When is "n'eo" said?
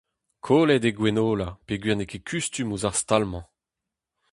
1.95-2.09